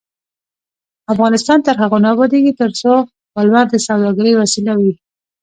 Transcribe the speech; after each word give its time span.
افغانستان 1.13 1.59
تر 1.67 1.75
هغو 1.81 1.97
نه 2.03 2.09
ابادیږي، 2.13 2.53
ترڅو 2.61 2.93
ولور 3.35 3.65
د 3.69 3.75
سوداګرۍ 3.85 4.33
وسیله 4.35 4.73
وي. 4.81 4.93